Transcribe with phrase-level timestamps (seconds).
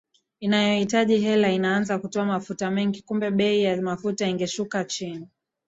[0.39, 5.27] inayohitaji hela inaanza kutoa mafuta mengi kumbe bei ya mafuta ingeshuka chini